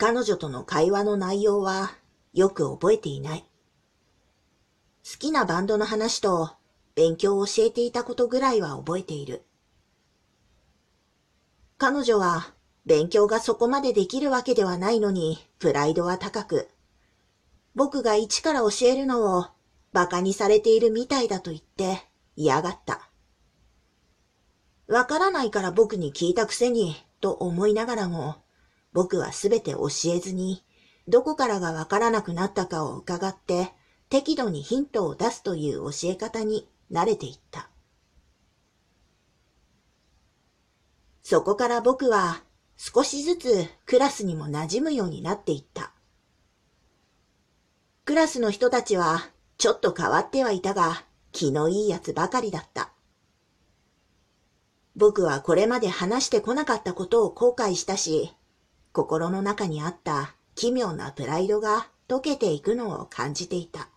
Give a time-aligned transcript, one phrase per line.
[0.00, 1.92] 彼女との会話の内容は
[2.32, 3.44] よく覚えていない。
[5.04, 6.52] 好きなバンドの話と
[6.94, 9.42] 勉強を教えていたことぐらいは覚えている。
[11.76, 12.54] 彼女は
[12.86, 16.70] 勉強がそこまでできるわけではないのにプライドは高く、
[17.74, 19.48] 僕が一から教えるのを
[19.92, 23.10] 馬鹿にされているみたいだと言って嫌がった。
[24.86, 28.36] わからないから僕に聞いたくせにと思いながらも、
[28.92, 30.64] 僕はすべて教えずに、
[31.06, 33.72] どこからがわからなくなったかを伺って
[34.08, 37.70] 適度にヒントを出すという教え方に慣れていった。
[41.22, 42.42] そこから僕は
[42.76, 45.92] 少しずつクラスにも馴染むようになっていった。
[48.04, 52.92] クラスの人たちはちょっと変わってはいたが気のいいやつばかりだった。
[54.96, 58.34] 僕はこれまで話してこなかったことを後悔したし、
[58.92, 63.88] 心の中にあった奇妙なプライドが溶けていくのを感じていた。